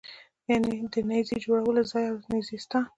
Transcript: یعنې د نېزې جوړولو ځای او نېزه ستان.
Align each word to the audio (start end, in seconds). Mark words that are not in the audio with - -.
یعنې 0.49 0.71
د 0.91 0.95
نېزې 1.09 1.35
جوړولو 1.45 1.81
ځای 1.91 2.05
او 2.11 2.17
نېزه 2.31 2.55
ستان. 2.63 2.85